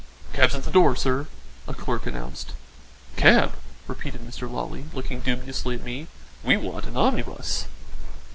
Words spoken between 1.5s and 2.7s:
a clerk announced.